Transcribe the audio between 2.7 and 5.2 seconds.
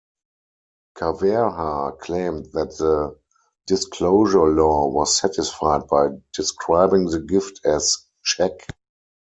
the disclosure law was